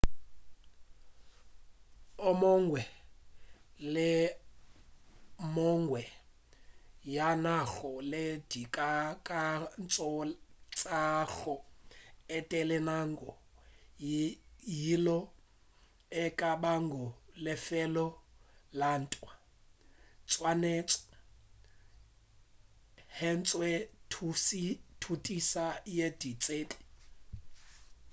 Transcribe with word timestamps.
o 2.27 2.29
mongwe 2.41 2.81
le 3.93 4.09
o 5.43 5.45
mongwe 5.55 6.01
yo 7.13 7.19
a 7.29 7.31
nago 7.45 7.89
le 8.11 8.23
dikakanyo 8.49 10.23
tša 10.77 11.01
go 11.35 11.55
etela 12.35 12.77
naga 12.89 13.29
yeo 14.79 15.17
e 16.23 16.25
ka 16.39 16.51
bago 16.63 17.03
lefelo 17.43 18.07
la 18.79 18.89
ntwa 19.01 19.31
o 19.37 19.39
swanetše 20.31 20.99
a 23.27 23.31
hwetše 23.51 24.63
thutiša 25.01 25.65
ya 25.97 26.07
ditsebi 26.19 26.77